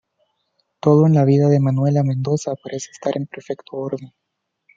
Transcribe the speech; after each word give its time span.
Todo 0.79 1.05
en 1.05 1.13
la 1.13 1.25
vida 1.25 1.47
de 1.47 1.59
Manuela 1.59 2.01
Mendoza 2.01 2.55
parece 2.55 2.89
estar 2.89 3.15
en 3.17 3.27
perfecto 3.27 3.77
orden. 3.77 4.11